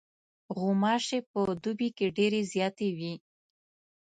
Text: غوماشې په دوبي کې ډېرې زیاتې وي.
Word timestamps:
غوماشې 0.59 1.19
په 1.31 1.39
دوبي 1.63 1.89
کې 1.97 2.07
ډېرې 2.17 2.41
زیاتې 2.53 2.87
وي. 2.97 3.13